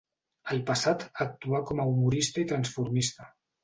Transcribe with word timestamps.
Al 0.55 0.63
passat 0.69 1.05
actuà 1.27 1.63
com 1.71 1.85
a 1.87 1.89
humorista 1.93 2.47
i 2.47 2.51
transformista. 2.57 3.35